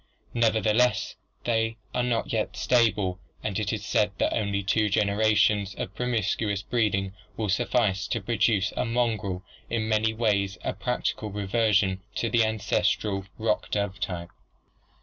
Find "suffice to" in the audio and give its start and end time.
7.49-8.19